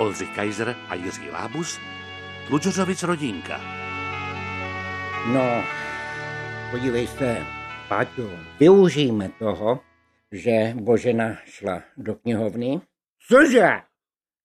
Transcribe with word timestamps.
Oldřich 0.00 0.34
Kaiser 0.34 0.76
a 0.88 0.94
Jiří 0.94 1.30
Lábus, 1.30 1.80
Tlučořovic 2.46 3.02
rodinka. 3.02 3.60
No, 5.32 5.64
podívej 6.70 7.06
se, 7.06 7.46
Páťo, 7.88 8.30
využijeme 8.60 9.28
toho, 9.38 9.80
že 10.32 10.74
Božena 10.74 11.36
šla 11.44 11.82
do 11.96 12.14
knihovny. 12.14 12.80
Cože? 13.28 13.70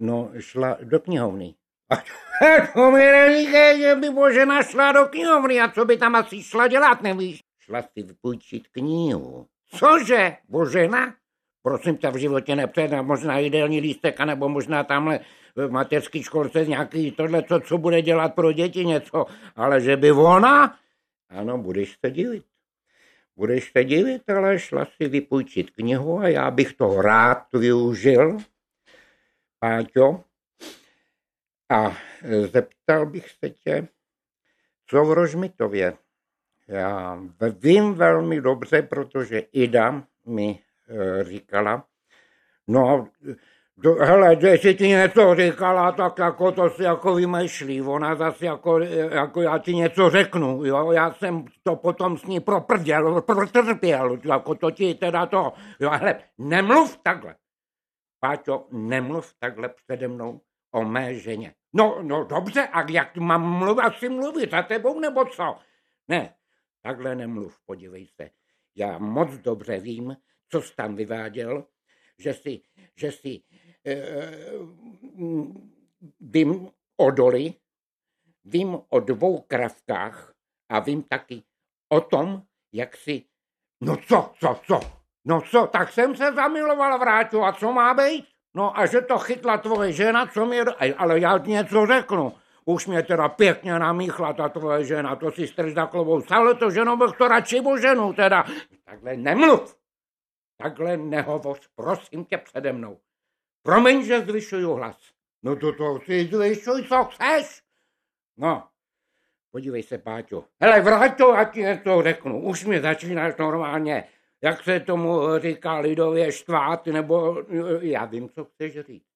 No, 0.00 0.30
šla 0.38 0.76
do 0.82 1.00
knihovny. 1.00 1.54
A 1.90 1.96
to 2.74 2.90
mi 2.90 2.98
neříkej, 2.98 3.78
že 3.80 3.94
by 3.94 4.10
Božena 4.10 4.62
šla 4.62 4.92
do 4.92 5.04
knihovny 5.06 5.60
a 5.60 5.68
co 5.68 5.84
by 5.84 5.96
tam 5.96 6.14
asi 6.14 6.42
šla 6.42 6.68
dělat, 6.68 7.02
nevíš? 7.02 7.40
Šla 7.60 7.82
si 7.82 8.02
vypůjčit 8.02 8.68
knihu. 8.68 9.46
Cože? 9.78 10.36
Božena? 10.48 11.14
Prosím 11.68 11.96
tě, 11.96 12.10
v 12.10 12.16
životě 12.16 12.56
nepřed, 12.56 12.92
možná 13.02 13.38
jídelní 13.38 13.80
lístek, 13.80 14.20
nebo 14.20 14.48
možná 14.48 14.84
tamhle 14.84 15.20
v 15.56 15.70
mateřské 15.70 16.22
školce 16.22 16.66
nějaký 16.66 17.10
tohle, 17.10 17.42
co, 17.42 17.60
co 17.60 17.78
bude 17.78 18.02
dělat 18.02 18.34
pro 18.34 18.52
děti 18.52 18.84
něco, 18.84 19.26
ale 19.56 19.80
že 19.80 19.96
by 19.96 20.12
ona? 20.12 20.78
Ano, 21.28 21.58
budeš 21.58 21.96
se 22.04 22.10
divit. 22.10 22.44
Budeš 23.36 23.72
se 23.72 23.84
divit, 23.84 24.30
ale 24.30 24.58
šla 24.58 24.84
si 24.84 25.08
vypůjčit 25.08 25.70
knihu 25.70 26.18
a 26.18 26.28
já 26.28 26.50
bych 26.50 26.72
to 26.72 27.02
rád 27.02 27.46
využil, 27.52 28.38
Páťo, 29.58 30.24
a 31.70 31.96
zeptal 32.52 33.06
bych 33.06 33.30
se 33.30 33.50
tě, 33.50 33.88
co 34.86 35.04
v 35.04 35.12
Rožmitově. 35.12 35.96
Já 36.68 37.20
vím 37.58 37.94
velmi 37.94 38.40
dobře, 38.40 38.82
protože 38.82 39.38
Ida 39.38 40.02
mi 40.26 40.50
e, 40.50 40.67
říkala, 41.22 41.84
no 42.68 43.08
to, 43.82 43.94
hele, 43.94 44.36
jestli 44.40 44.74
ti 44.74 44.88
něco 44.88 45.34
říkala, 45.34 45.92
tak 45.92 46.18
jako 46.18 46.52
to 46.52 46.70
si 46.70 46.82
jako 46.82 47.14
vymýšlí. 47.14 47.82
Ona 47.82 48.14
zase 48.14 48.46
jako, 48.46 48.78
jako 48.78 49.42
já 49.42 49.58
ti 49.58 49.74
něco 49.74 50.10
řeknu, 50.10 50.64
jo. 50.64 50.92
Já 50.92 51.12
jsem 51.14 51.44
to 51.62 51.76
potom 51.76 52.18
s 52.18 52.24
ní 52.24 52.40
proprděl, 52.40 53.20
protrpěl, 53.20 54.18
jako 54.24 54.54
to 54.54 54.70
ti 54.70 54.94
teda 54.94 55.26
to. 55.26 55.52
Jo, 55.80 55.90
hele, 55.90 56.20
nemluv 56.38 56.98
takhle. 57.02 57.34
Páťo, 58.20 58.66
nemluv 58.72 59.34
takhle 59.38 59.68
přede 59.68 60.08
mnou 60.08 60.40
o 60.72 60.84
mé 60.84 61.14
ženě. 61.14 61.54
No, 61.72 61.98
no 62.02 62.24
dobře, 62.24 62.68
a 62.72 62.90
jak 62.90 63.16
mám 63.16 63.58
mluvit, 63.58 63.82
asi 63.82 64.08
mluvit 64.08 64.50
za 64.50 64.62
tebou, 64.62 65.00
nebo 65.00 65.24
co? 65.24 65.56
Ne, 66.08 66.34
takhle 66.82 67.14
nemluv, 67.14 67.58
podívej 67.66 68.06
se. 68.06 68.30
Já 68.76 68.98
moc 68.98 69.30
dobře 69.38 69.80
vím, 69.80 70.16
co 70.48 70.62
jsi 70.62 70.76
tam 70.76 70.96
vyváděl, 70.96 71.64
že 72.18 72.34
si, 72.34 72.60
že 72.96 73.12
si 73.12 73.42
Eh, 73.88 74.52
vím 76.20 76.68
o 76.96 77.10
doli, 77.10 77.54
vím 78.44 78.78
o 78.88 79.00
dvou 79.00 79.40
kravkách 79.40 80.32
a 80.68 80.78
vím 80.78 81.02
taky 81.02 81.42
o 81.88 82.00
tom, 82.00 82.42
jak 82.72 82.96
si... 82.96 83.24
No 83.80 83.96
co, 83.96 84.32
co, 84.40 84.60
co? 84.66 84.80
No 85.24 85.40
co, 85.50 85.66
tak 85.66 85.92
jsem 85.92 86.16
se 86.16 86.32
zamiloval 86.32 86.98
vrátil 86.98 87.44
a 87.44 87.52
co 87.52 87.72
má 87.72 87.94
být? 87.94 88.24
No 88.54 88.78
a 88.78 88.86
že 88.86 89.00
to 89.00 89.18
chytla 89.18 89.58
tvoje 89.58 89.92
žena, 89.92 90.26
co 90.26 90.46
mě... 90.46 90.62
Ale 90.96 91.20
já 91.20 91.38
ti 91.38 91.50
něco 91.50 91.86
řeknu. 91.86 92.32
Už 92.64 92.86
mě 92.86 93.02
teda 93.02 93.28
pěkně 93.28 93.78
namíchla 93.78 94.32
ta 94.32 94.48
tvoje 94.48 94.84
žena, 94.84 95.16
to 95.16 95.30
si 95.30 95.46
strž 95.46 95.74
za 95.74 95.86
klovou. 95.86 96.22
Ale 96.30 96.54
to 96.54 96.70
ženou 96.70 96.96
bych 96.96 97.16
to 97.16 97.28
radši 97.28 97.62
ženu 97.80 98.12
teda. 98.12 98.44
Takhle 98.84 99.16
nemluv. 99.16 99.76
Takhle 100.62 100.96
nehovoř, 100.96 101.68
prosím 101.74 102.24
tě 102.24 102.38
přede 102.38 102.72
mnou. 102.72 103.00
Promiň, 103.62 104.04
že 104.04 104.20
zvyšuju 104.20 104.74
hlas. 104.74 104.98
No 105.42 105.56
to 105.56 105.72
to 105.72 106.00
si 106.04 106.26
zvyšuj, 106.26 106.82
co 106.88 107.04
chceš. 107.04 107.62
No, 108.36 108.68
podívej 109.50 109.82
se, 109.82 109.98
Páťo. 109.98 110.44
Hele, 110.60 110.80
vrať 110.80 111.18
to, 111.18 111.32
ať 111.32 111.54
ti 111.54 111.62
to 111.84 112.02
řeknu. 112.02 112.42
Už 112.42 112.64
mi 112.64 112.80
začínáš 112.80 113.36
normálně, 113.36 114.08
jak 114.42 114.62
se 114.62 114.80
tomu 114.80 115.38
říká 115.38 115.78
lidově 115.78 116.32
štvát, 116.32 116.86
nebo 116.86 117.44
já 117.80 118.04
vím, 118.04 118.28
co 118.28 118.44
chceš 118.44 118.80
říct. 118.80 119.08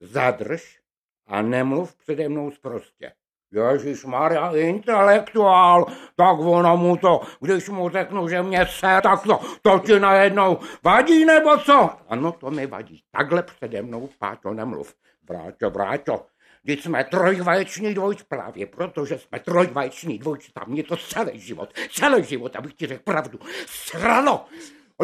Zadrž 0.00 0.80
a 1.26 1.42
nemluv 1.42 1.94
přede 1.96 2.28
mnou 2.28 2.50
zprostě. 2.50 3.12
Ježíš 3.52 4.04
Maria, 4.04 4.50
intelektuál, 4.56 5.86
tak 6.16 6.38
ono 6.38 6.76
mu 6.76 6.96
to, 6.96 7.20
když 7.40 7.68
mu 7.68 7.88
řeknu, 7.88 8.28
že 8.28 8.42
mě 8.42 8.66
se, 8.66 9.00
tak 9.02 9.22
to, 9.22 9.40
to 9.62 9.78
ti 9.78 10.00
najednou 10.00 10.58
vadí 10.84 11.24
nebo 11.24 11.58
co? 11.58 11.90
Ano, 12.08 12.32
to 12.32 12.50
mi 12.50 12.66
vadí. 12.66 13.02
Takhle 13.10 13.42
přede 13.42 13.82
mnou, 13.82 14.08
Páťo, 14.18 14.54
nemluv. 14.54 14.94
Vráťo, 15.28 15.70
vráťo, 15.70 16.26
když 16.62 16.82
jsme 16.82 17.04
trojvaječní 17.04 17.94
dvojč, 17.94 18.22
právě 18.22 18.66
protože 18.66 19.18
jsme 19.18 19.40
trojvaječní 19.40 20.18
dvojč, 20.18 20.48
tam 20.48 20.64
mě 20.68 20.82
to 20.82 20.96
celý 20.96 21.40
život, 21.40 21.68
celý 21.90 22.24
život, 22.24 22.56
abych 22.56 22.74
ti 22.74 22.86
řekl 22.86 23.02
pravdu, 23.04 23.38
sralo. 23.66 24.44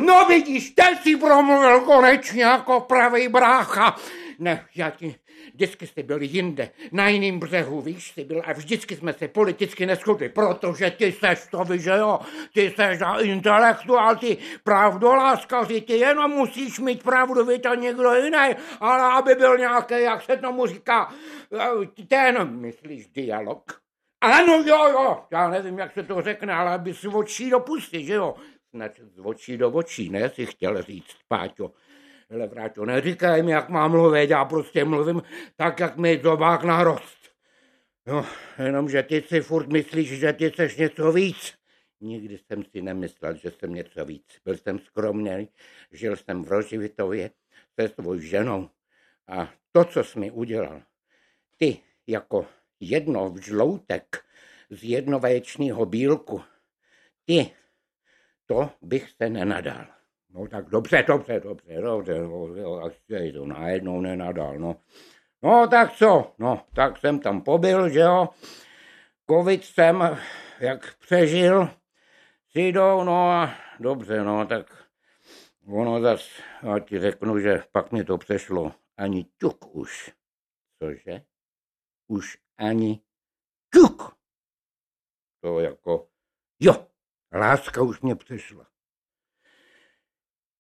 No 0.01 0.25
vidíš, 0.25 0.71
teď 0.71 1.03
si 1.03 1.17
promluvil 1.17 1.81
konečně 1.81 2.43
jako 2.43 2.81
pravý 2.81 3.29
brácha. 3.29 3.97
Ne, 4.39 4.67
já 4.75 4.91
ti, 4.91 5.15
vždycky 5.55 5.87
jste 5.87 6.03
byli 6.03 6.27
jinde, 6.27 6.71
na 6.93 7.09
jiném 7.09 7.41
břehu, 7.41 7.81
víš, 7.81 8.11
jsi 8.11 8.25
byl 8.25 8.43
a 8.45 8.53
vždycky 8.53 8.97
jsme 8.97 9.13
se 9.13 9.29
politicky 9.29 9.87
neschodli, 9.87 10.29
protože 10.29 10.91
ty 10.91 11.13
seš 11.13 11.47
to, 11.51 11.65
víš, 11.65 11.83
že 11.83 11.91
jo, 11.91 12.19
ty 12.55 12.71
seš 12.77 12.99
intelektuál, 13.23 14.17
ty 14.17 14.39
pravdoláskaři, 14.65 15.81
ty 15.81 15.93
jenom 15.93 16.31
musíš 16.31 16.79
mít 16.79 17.03
pravdu, 17.03 17.45
víš, 17.45 17.61
a 17.71 17.75
někdo 17.75 18.15
jiný, 18.15 18.55
ale 18.81 19.13
aby 19.19 19.35
byl 19.35 19.59
nějaký, 19.59 19.95
jak 20.03 20.23
se 20.23 20.37
tomu 20.37 20.67
říká, 20.67 21.15
ten, 22.09 22.61
myslíš, 22.61 23.09
dialog? 23.09 23.81
Ano, 24.21 24.63
jo, 24.67 24.89
jo, 24.89 25.25
já 25.31 25.49
nevím, 25.49 25.79
jak 25.79 25.93
se 25.93 26.03
to 26.03 26.23
řekne, 26.23 26.53
ale 26.53 26.71
aby 26.71 26.95
si 26.95 27.09
očí 27.09 27.51
dopustit, 27.51 28.07
že 28.07 28.15
jo? 28.15 28.35
Snad 28.71 28.93
z 28.97 29.19
očí 29.25 29.57
do 29.57 29.71
očí, 29.71 30.09
ne, 30.11 30.29
si 30.29 30.47
chtěl 30.47 30.83
říct, 30.83 31.17
Páťo. 31.29 31.73
Hele, 32.31 32.47
vráťo, 32.47 32.85
neříkej 32.85 33.43
mi, 33.43 33.53
jak 33.53 33.69
mám 33.69 33.91
mluvit, 33.91 34.31
já 34.31 34.45
prostě 34.45 34.85
mluvím 34.85 35.23
tak, 35.57 35.81
jak 35.81 35.97
mi 35.97 36.21
zobák 36.23 36.65
na 36.65 36.85
rost. 36.85 37.19
No, 38.07 38.27
jenom, 38.59 38.89
že 38.89 39.03
ty 39.03 39.23
si 39.23 39.41
furt 39.41 39.69
myslíš, 39.69 40.09
že 40.09 40.33
ty 40.33 40.51
seš 40.51 40.77
něco 40.77 41.13
víc. 41.13 41.55
Nikdy 42.01 42.39
jsem 42.39 42.65
si 42.65 42.83
nemyslel, 42.83 43.35
že 43.35 43.51
jsem 43.51 43.75
něco 43.75 44.05
víc. 44.05 44.25
Byl 44.45 44.57
jsem 44.57 44.79
skromný, 44.79 45.49
žil 45.93 46.17
jsem 46.17 46.45
v 46.45 46.49
Roživitově 46.49 47.31
se 47.81 47.89
svou 47.89 48.19
ženou. 48.19 48.71
A 49.29 49.51
to, 49.73 49.85
co 49.85 50.05
jsi 50.05 50.19
mi 50.19 50.31
udělal, 50.31 50.83
ty 51.57 51.79
jako 52.07 52.47
jedno 52.81 53.35
žloutek 53.41 54.25
z 54.71 54.85
jednovaječního 54.85 55.87
bílku, 55.87 56.43
ty, 57.25 57.51
to 58.47 58.71
bych 58.83 59.11
se 59.11 59.31
nenadal. 59.31 60.00
No 60.33 60.49
tak 60.49 60.69
dobře, 60.69 61.05
dobře, 61.07 61.41
dobře, 61.41 61.75
dobře, 61.75 62.21
no, 62.63 62.85
až 62.85 62.93
se 63.07 63.33
to 63.33 63.47
najednou 63.47 64.01
nenadal, 64.01 64.59
no. 64.59 64.77
No 65.43 65.69
tak 65.69 65.93
co, 65.93 66.35
no, 66.39 66.65
tak 66.75 66.99
jsem 66.99 67.21
tam 67.21 67.41
pobyl, 67.43 67.89
že 67.89 68.01
jo. 68.01 68.29
Covid 69.31 69.65
jsem, 69.65 70.19
jak 70.61 70.97
přežil, 70.99 71.69
jdou, 72.55 73.05
no 73.05 73.31
a 73.31 73.55
dobře, 73.81 74.25
no, 74.25 74.47
tak 74.47 74.87
ono 75.67 76.01
zas, 76.01 76.29
já 76.63 76.79
ti 76.79 77.01
řeknu, 77.01 77.39
že 77.39 77.63
pak 77.73 77.93
mi 77.93 78.05
to 78.05 78.19
přešlo 78.19 78.73
ani 78.97 79.25
ťuk 79.25 79.75
už. 79.75 80.13
Cože? 80.83 81.25
Už 82.07 82.39
ani 82.59 83.01
ťuk. 83.75 84.17
To 85.41 85.61
jako, 85.61 86.09
jo, 86.61 86.87
láska 87.33 87.83
už 87.83 88.01
mě 88.01 88.15
přešla. 88.15 88.67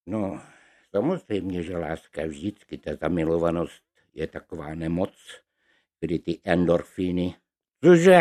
No, 0.06 0.42
samozřejmě, 0.90 1.62
že 1.62 1.76
láska 1.76 2.26
vždycky, 2.26 2.78
ta 2.78 2.94
zamilovanost 2.94 3.84
je 4.14 4.26
taková 4.26 4.74
nemoc, 4.74 5.42
kdy 6.00 6.18
ty 6.18 6.40
endorfíny, 6.44 7.34
cože? 7.84 8.20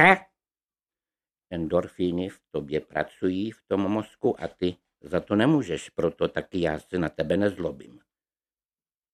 Endorfíny 1.49 2.29
v 2.29 2.41
tobě 2.51 2.79
pracují 2.81 3.51
v 3.51 3.61
tom 3.67 3.81
mozku 3.81 4.41
a 4.43 4.47
ty 4.47 4.75
za 5.01 5.19
to 5.19 5.35
nemůžeš, 5.35 5.89
proto 5.89 6.27
taky 6.27 6.61
já 6.61 6.79
se 6.79 6.97
na 6.97 7.09
tebe 7.09 7.37
nezlobím. 7.37 7.99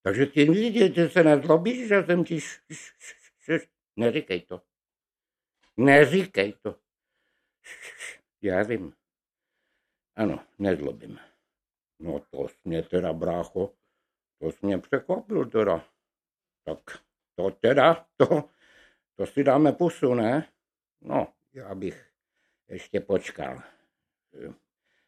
Takže 0.01 0.25
ty, 0.25 0.45
ty, 0.45 0.89
ty 0.89 1.09
se 1.09 1.23
nezlobíš, 1.23 1.87
že 1.87 2.03
jsem 2.03 2.23
ti... 2.23 2.35
Š, 2.35 2.61
š, 2.69 2.93
š, 2.99 3.13
š, 3.39 3.67
neříkej 3.95 4.41
to. 4.41 4.61
Neříkej 5.77 6.53
to. 6.53 6.79
Š, 7.61 7.79
š, 7.97 8.19
já 8.41 8.63
vím. 8.63 8.93
Ano, 10.15 10.39
nezlobím. 10.59 11.19
No 11.99 12.19
to 12.19 12.47
mě 12.63 12.83
teda, 12.83 13.13
brácho, 13.13 13.73
to 14.39 14.51
jsi 14.51 14.65
mě 14.65 14.77
překvapil 14.77 15.45
teda. 15.45 15.85
Tak 16.63 16.79
to 17.35 17.51
teda, 17.51 18.05
to, 18.17 18.49
to 19.15 19.25
si 19.25 19.43
dáme 19.43 19.71
pusu, 19.71 20.13
ne? 20.13 20.49
No, 21.01 21.27
já 21.53 21.75
bych 21.75 22.11
ještě 22.69 22.99
počkal. 22.99 23.61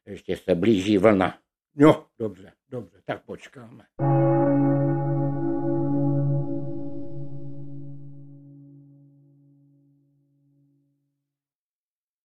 Ještě 0.05 0.37
se 0.37 0.55
blíží 0.55 0.97
vlna. 0.97 1.39
No, 1.75 2.07
dobře, 2.19 2.53
dobře, 2.69 3.01
tak 3.05 3.25
počkáme. 3.25 3.87